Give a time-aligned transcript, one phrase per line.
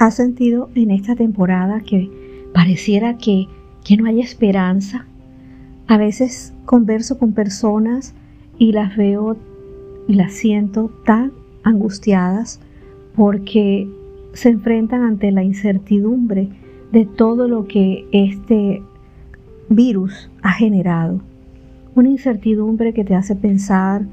[0.00, 2.10] ¿Has sentido en esta temporada que
[2.54, 3.48] pareciera que,
[3.84, 5.04] que no hay esperanza?
[5.88, 8.14] A veces converso con personas
[8.56, 9.36] y las veo
[10.08, 11.32] y las siento tan
[11.64, 12.60] angustiadas
[13.14, 13.90] porque
[14.32, 16.48] se enfrentan ante la incertidumbre
[16.92, 18.82] de todo lo que este
[19.68, 21.20] virus ha generado.
[21.94, 24.06] Una incertidumbre que te hace pensar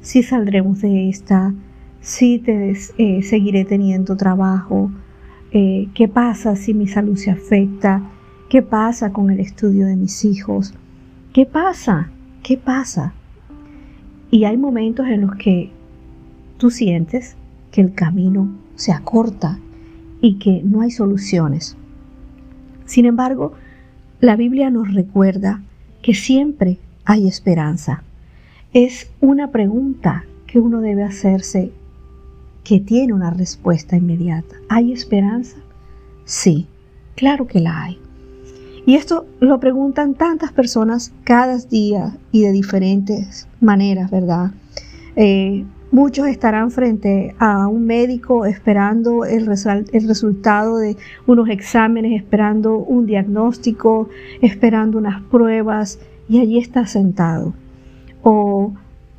[0.00, 1.52] si saldremos de esta,
[2.00, 4.90] si te, eh, seguiré teniendo trabajo,
[5.56, 8.02] eh, qué pasa si mi salud se afecta,
[8.50, 10.74] qué pasa con el estudio de mis hijos,
[11.32, 12.10] qué pasa,
[12.42, 13.14] qué pasa.
[14.32, 15.70] Y hay momentos en los que
[16.58, 17.36] tú sientes
[17.70, 19.60] que el camino se acorta
[20.20, 21.76] y que no hay soluciones.
[22.84, 23.52] Sin embargo,
[24.18, 25.62] la Biblia nos recuerda
[26.02, 28.02] que siempre hay esperanza.
[28.72, 31.70] Es una pregunta que uno debe hacerse
[32.64, 34.56] que tiene una respuesta inmediata.
[34.68, 35.56] ¿Hay esperanza?
[36.24, 36.66] Sí,
[37.14, 37.98] claro que la hay.
[38.86, 44.50] Y esto lo preguntan tantas personas cada día y de diferentes maneras, ¿verdad?
[45.16, 49.48] Eh, Muchos estarán frente a un médico esperando el,
[49.92, 54.08] el, resultado de unos exámenes, esperando un diagnóstico,
[54.42, 57.54] esperando unas pruebas y allí está sentado.
[58.24, 58.74] O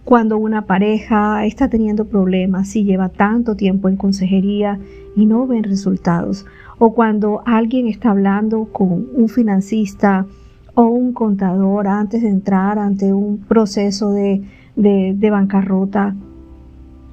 [0.05, 4.79] cuando una pareja está teniendo problemas y lleva tanto tiempo en consejería
[5.15, 6.45] y no ven resultados.
[6.77, 10.27] O cuando alguien está hablando con un financista
[10.75, 14.43] o un contador antes de entrar ante un proceso de,
[14.75, 16.15] de bancarrota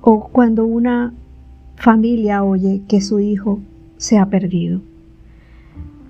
[0.02, 1.14] o cuando una
[1.76, 3.60] familia oye que su hijo
[3.96, 4.82] se ha perdido.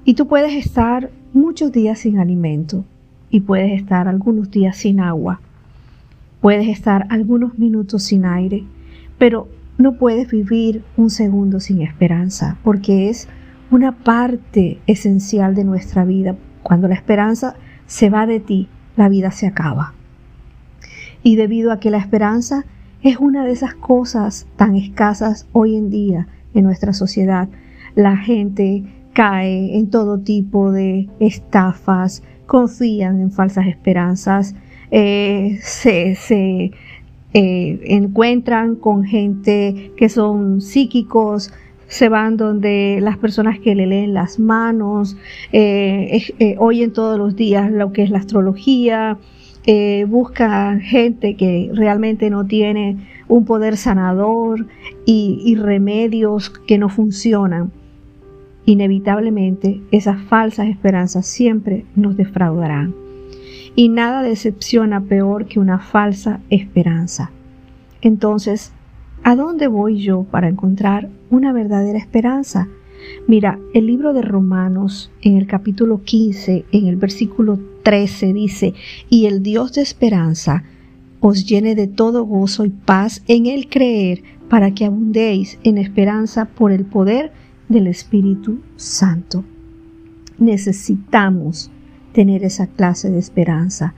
[0.05, 2.85] Y tú puedes estar muchos días sin alimento
[3.31, 5.41] y puedes estar algunos días sin agua.
[6.43, 8.65] Puedes estar algunos minutos sin aire,
[9.17, 9.49] pero
[9.79, 13.29] no puedes vivir un segundo sin esperanza, porque es
[13.71, 16.35] una parte esencial de nuestra vida.
[16.65, 17.55] Cuando la esperanza
[17.87, 19.95] se va de ti, la vida se acaba.
[21.23, 22.65] Y debido a que la esperanza
[23.03, 27.49] es una de esas cosas tan escasas hoy en día en nuestra sociedad.
[27.95, 28.83] La gente
[29.13, 34.57] cae en todo tipo de estafas, confían en falsas esperanzas,
[34.93, 36.17] eh, se,
[37.35, 41.53] eh, encuentran con gente que son psíquicos,
[41.89, 45.17] se van donde las personas que le leen las manos,
[45.53, 49.19] eh, oyen todos los días lo que es la astrología,
[49.65, 52.97] eh, busca gente que realmente no tiene
[53.29, 54.67] un poder sanador
[55.07, 57.71] y, remedios que no funcionan.
[58.67, 63.02] Inevitablemente esas falsas esperanzas siempre nos defraudarán.
[63.75, 67.31] Y nada decepciona peor que una falsa esperanza.
[68.03, 68.73] Entonces,
[69.23, 72.69] ¿a dónde voy yo para encontrar una verdadera esperanza?
[73.27, 78.75] Mira, el libro de Romanos en el capítulo 15, en el versículo 13 dice,
[79.09, 80.65] y el Dios de esperanza
[81.21, 86.45] os llene de todo gozo y paz en el creer, para que abundéis en esperanza
[86.45, 87.33] por el poder
[87.69, 89.45] del Espíritu Santo.
[90.37, 91.71] Necesitamos
[92.13, 93.95] tener esa clase de esperanza.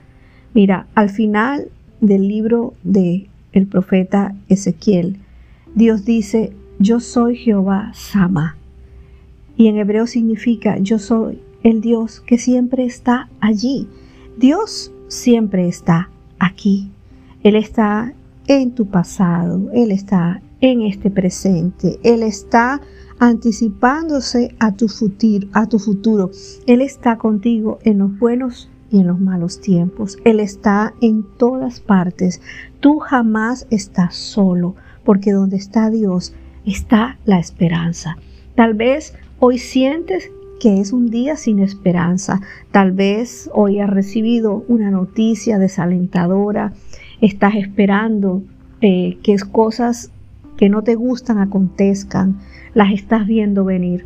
[0.53, 1.69] Mira, al final
[2.01, 5.17] del libro de el profeta Ezequiel,
[5.75, 8.57] Dios dice, yo soy Jehová Sama
[9.57, 13.87] y en hebreo significa yo soy el Dios que siempre está allí.
[14.37, 16.09] Dios siempre está
[16.39, 16.91] aquí.
[17.43, 18.13] Él está
[18.47, 22.81] en tu pasado, Él está en este presente, Él está
[23.19, 26.31] anticipándose a tu futuro, a tu futuro.
[26.67, 30.17] Él está contigo en los buenos y en los malos tiempos.
[30.25, 32.41] Él está en todas partes.
[32.79, 36.33] Tú jamás estás solo, porque donde está Dios
[36.65, 38.17] está la esperanza.
[38.55, 42.39] Tal vez Hoy sientes que es un día sin esperanza.
[42.71, 46.71] Tal vez hoy has recibido una noticia desalentadora.
[47.19, 48.43] Estás esperando
[48.79, 50.11] eh, que cosas
[50.57, 52.39] que no te gustan acontezcan.
[52.73, 54.05] Las estás viendo venir.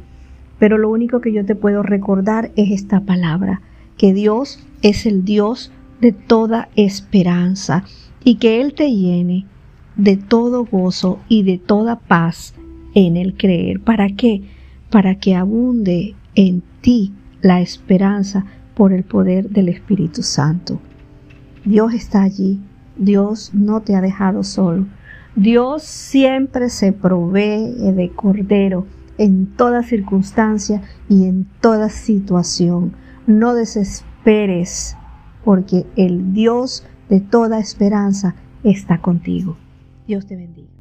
[0.58, 3.62] Pero lo único que yo te puedo recordar es esta palabra,
[3.98, 7.84] que Dios es el Dios de toda esperanza
[8.24, 9.46] y que Él te llene
[9.96, 12.54] de todo gozo y de toda paz
[12.94, 13.80] en el creer.
[13.80, 14.44] ¿Para qué?
[14.90, 18.46] para que abunde en ti la esperanza
[18.76, 20.80] por el poder del Espíritu Santo.
[21.66, 22.60] Dios está allí,
[22.98, 24.86] Dios no te ha dejado solo.
[25.36, 28.86] Dios siempre se provee de cordero
[29.18, 32.94] en toda circunstancia y en toda situación.
[33.28, 34.96] No desesperes,
[35.46, 39.58] porque el Dios de toda esperanza está contigo.
[40.08, 40.79] Dios te bendiga.